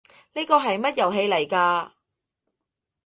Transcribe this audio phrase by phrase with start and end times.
[0.33, 1.91] 呢個係乜遊戲嚟㗎？